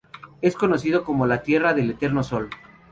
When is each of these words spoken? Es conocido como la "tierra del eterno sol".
Es 0.41 0.55
conocido 0.55 1.03
como 1.03 1.27
la 1.27 1.43
"tierra 1.43 1.75
del 1.75 1.91
eterno 1.91 2.23
sol". 2.23 2.49